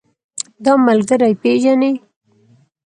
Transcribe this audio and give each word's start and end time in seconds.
دا 0.63 0.73
ملګری 0.87 1.33
پيژنې؟ 1.41 1.91